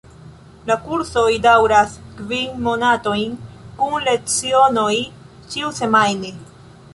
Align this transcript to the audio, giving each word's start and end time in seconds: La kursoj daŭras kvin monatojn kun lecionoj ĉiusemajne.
La 0.69 0.75
kursoj 0.85 1.25
daŭras 1.43 1.93
kvin 2.21 2.55
monatojn 2.69 3.37
kun 3.83 4.07
lecionoj 4.09 4.95
ĉiusemajne. 5.53 6.35